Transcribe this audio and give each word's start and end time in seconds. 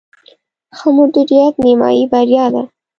ښه 0.77 0.87
مدیریت، 0.97 1.55
نیمایي 1.65 2.05
بریا 2.11 2.45
ده 2.53 2.61